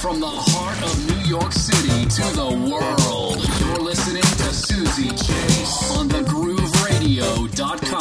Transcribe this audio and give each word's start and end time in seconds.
From 0.00 0.18
the 0.18 0.26
heart 0.26 0.82
of 0.82 0.96
New 1.10 1.20
York 1.28 1.52
City 1.52 2.06
to 2.06 2.22
the 2.34 2.46
world, 2.70 3.36
you're 3.60 3.84
listening 3.84 4.22
to 4.22 4.50
Susie 4.50 5.10
Chase 5.10 5.90
on 5.98 6.08
thegrooveradio.com. 6.08 7.99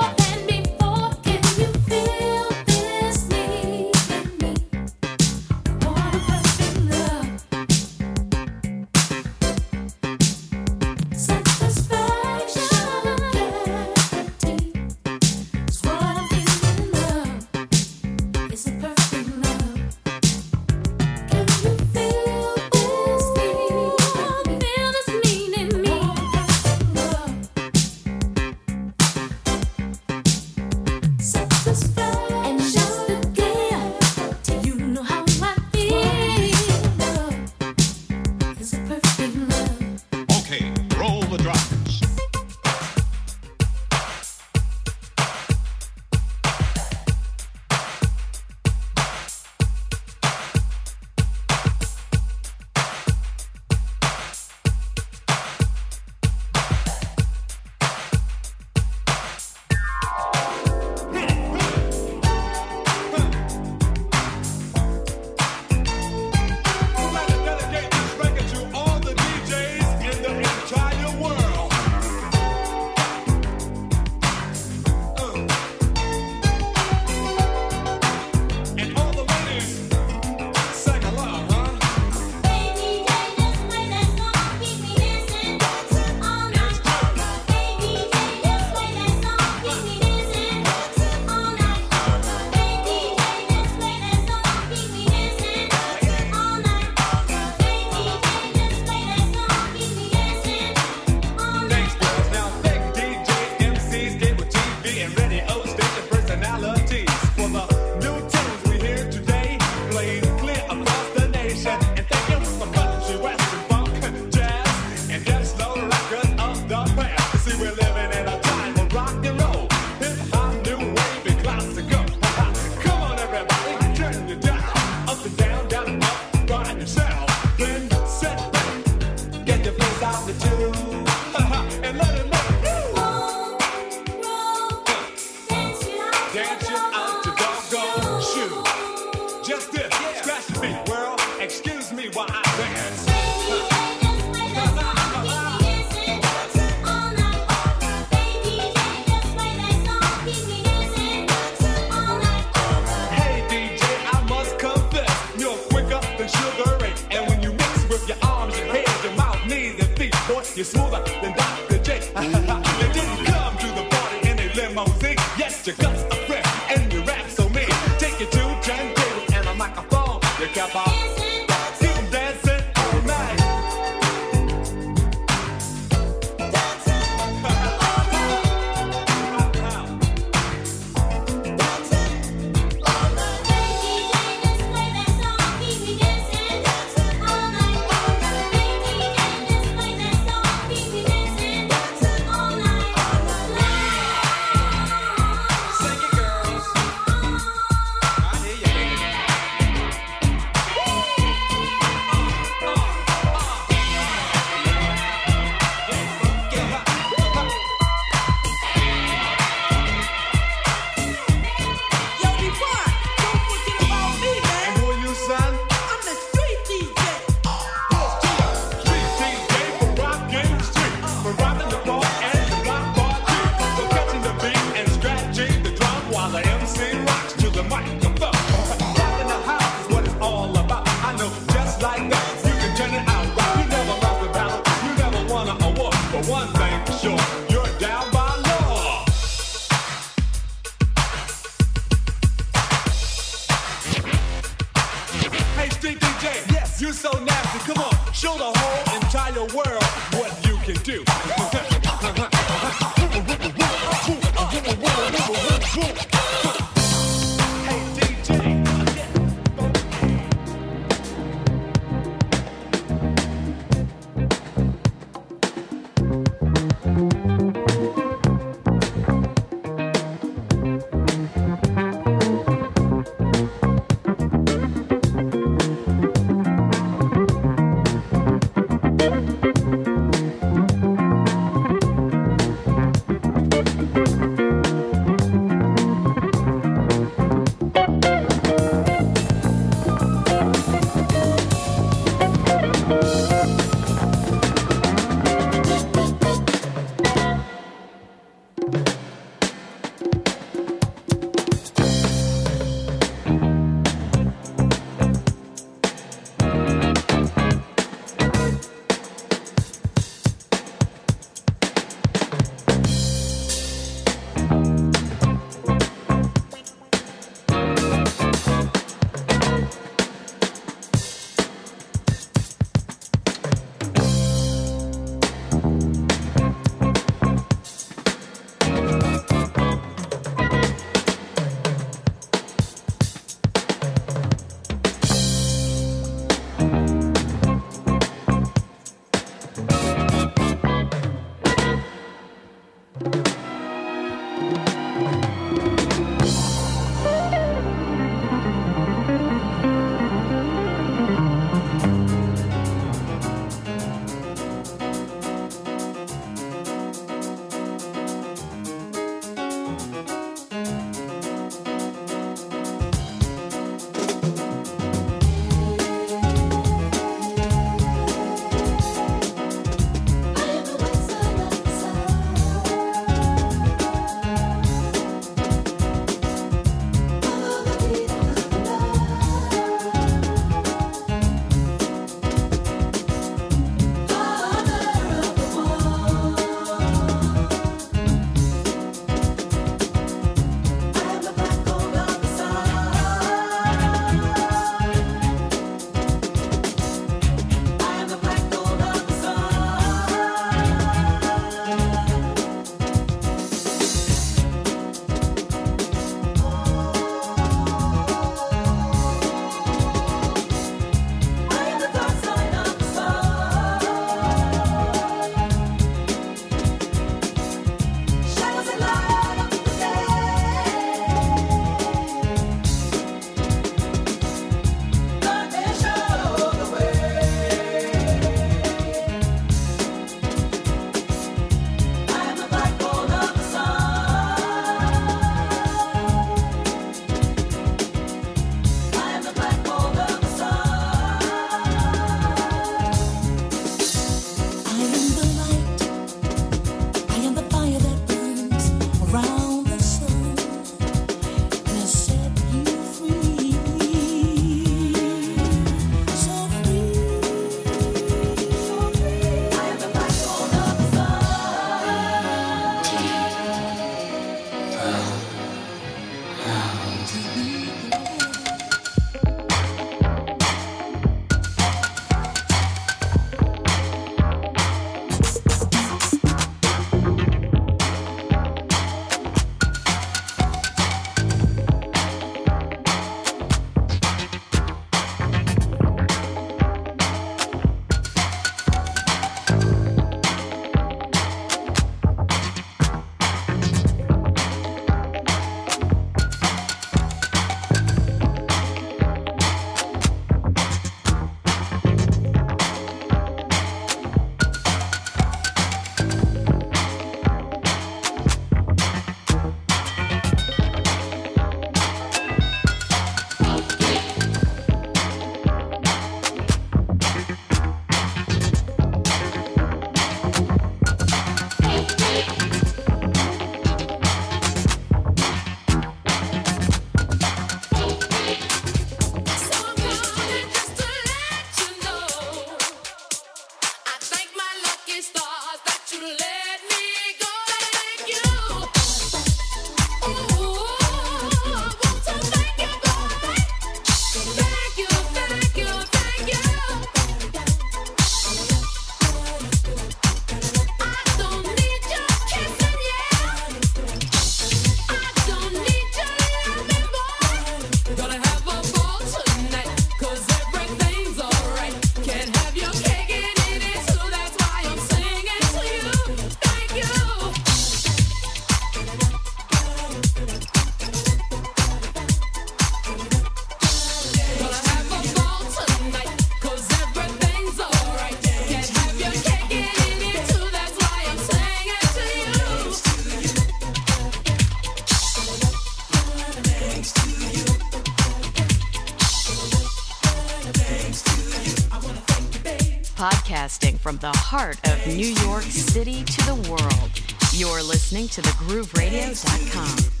listening 597.81 598.07
to 598.07 598.21
thegrooveradio.com. 598.21 600.00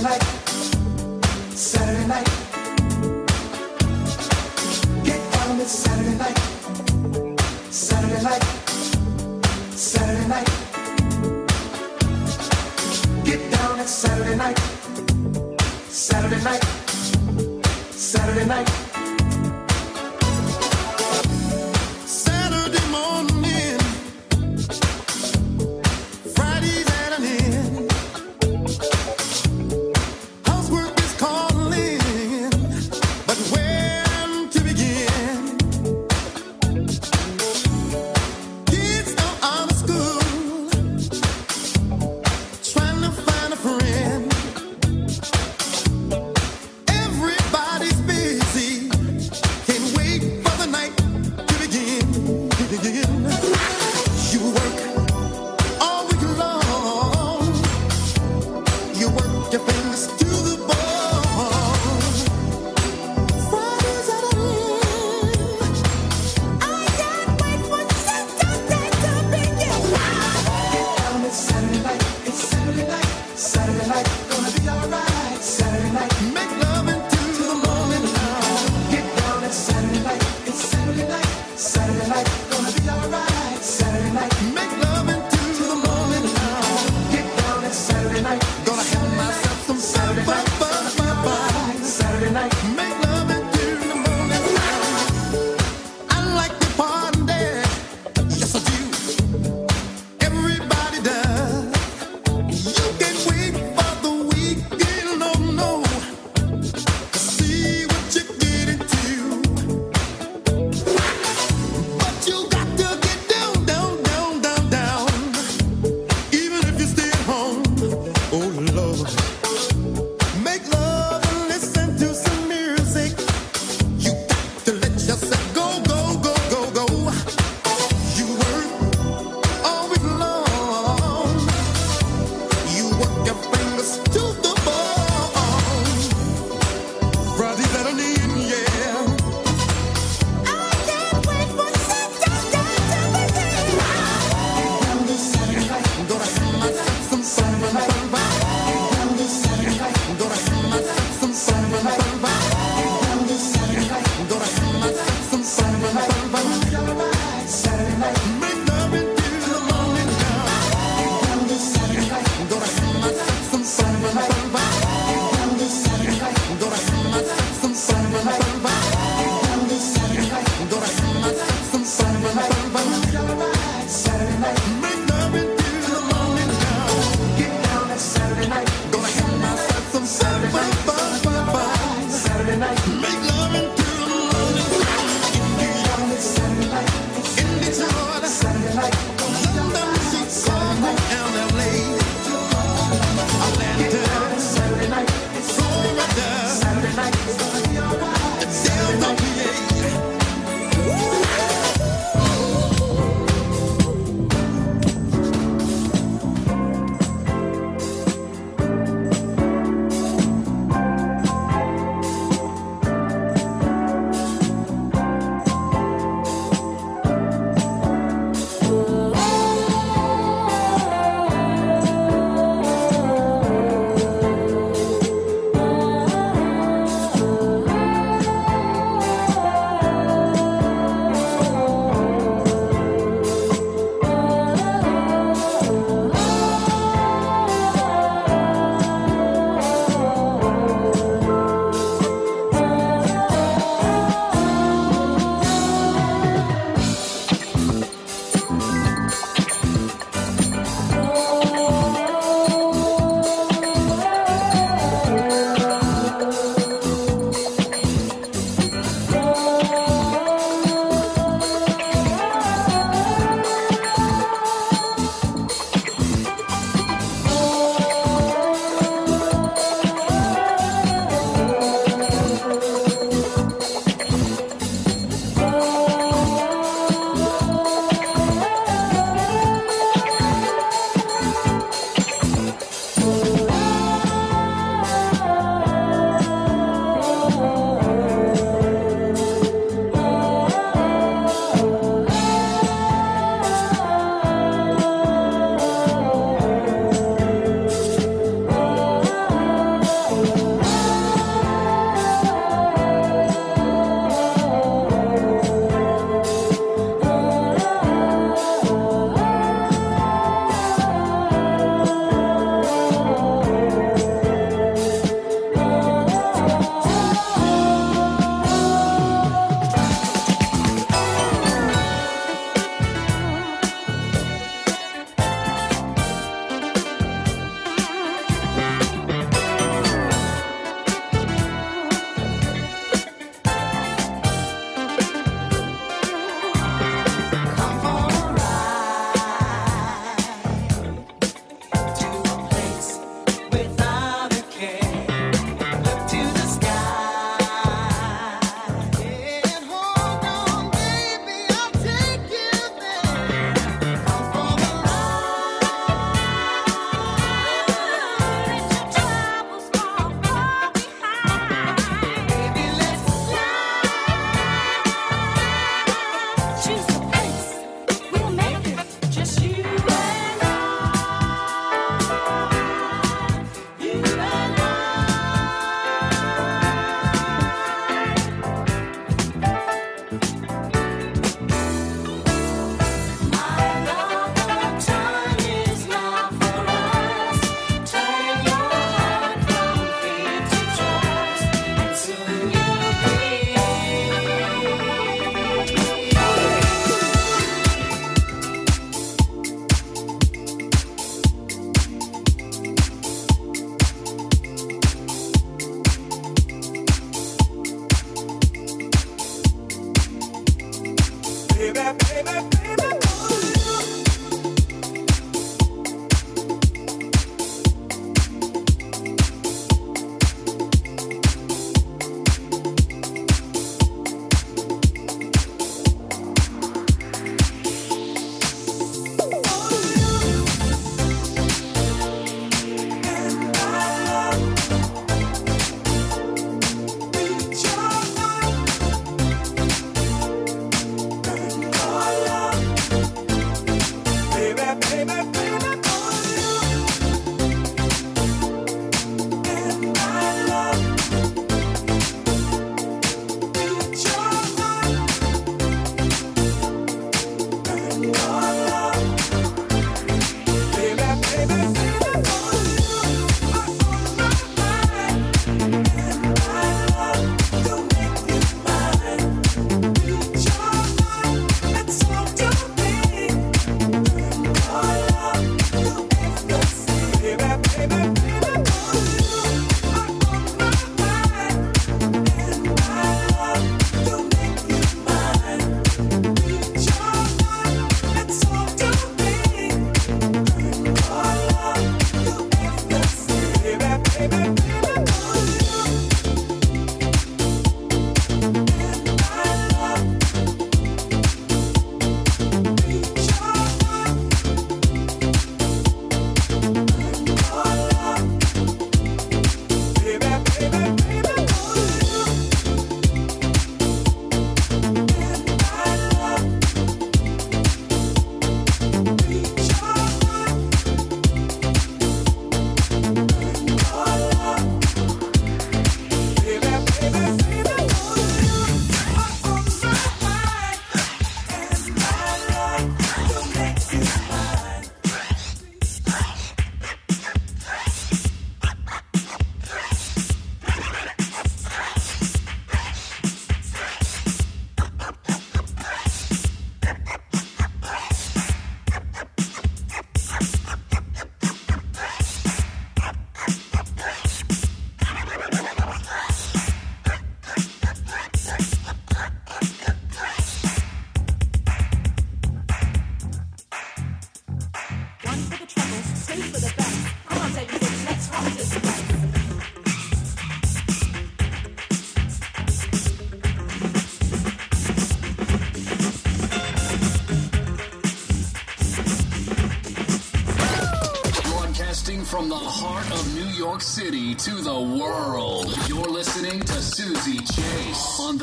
Saturday 0.00 0.18
night, 0.18 0.22
Saturday 1.54 2.06
night. 2.06 2.28
Get 5.04 5.32
down 5.32 5.60
Saturday 5.66 6.16
night, 6.16 6.38
Saturday 7.70 8.22
night, 8.22 8.42
Saturday 9.76 10.26
night. 10.26 10.48
Get 13.24 13.50
down 13.52 13.86
Saturday 13.86 14.36
night, 14.36 14.58
Saturday 15.90 16.44
night, 16.44 16.64
Saturday 17.92 18.46
night. 18.46 18.89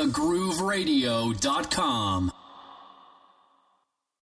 thegrooveradio.com. 0.07 2.36